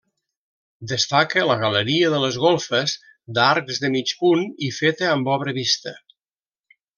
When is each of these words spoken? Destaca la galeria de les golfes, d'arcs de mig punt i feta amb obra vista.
Destaca 0.91 1.43
la 1.49 1.57
galeria 1.63 2.09
de 2.13 2.21
les 2.23 2.39
golfes, 2.45 2.95
d'arcs 3.39 3.83
de 3.85 3.93
mig 3.97 4.15
punt 4.23 4.43
i 4.69 4.71
feta 4.79 5.11
amb 5.13 5.31
obra 5.39 5.55
vista. 5.61 5.95